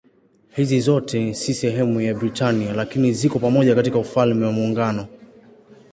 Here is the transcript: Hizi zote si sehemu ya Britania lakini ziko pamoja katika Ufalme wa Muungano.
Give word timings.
Hizi 0.55 0.79
zote 0.79 1.33
si 1.33 1.53
sehemu 1.53 2.01
ya 2.01 2.13
Britania 2.13 2.73
lakini 2.73 3.13
ziko 3.13 3.39
pamoja 3.39 3.75
katika 3.75 3.97
Ufalme 3.99 4.45
wa 4.45 4.51
Muungano. 4.51 5.07